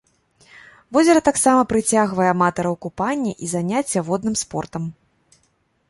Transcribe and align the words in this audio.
Возера 0.95 1.21
таксама 1.27 1.61
прыцягвае 1.73 2.27
аматараў 2.35 2.75
купання 2.87 3.33
і 3.37 3.45
заняцця 3.53 3.99
водным 4.09 4.35
спортам. 4.43 4.83